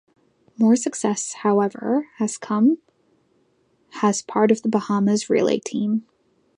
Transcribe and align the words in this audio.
More 0.57 0.75
success, 0.75 1.31
however, 1.43 2.07
has 2.17 2.35
come 2.39 2.79
has 4.01 4.23
part 4.23 4.49
of 4.49 4.63
the 4.63 4.67
Bahamas 4.67 5.29
relay 5.29 5.59
team. 5.59 6.07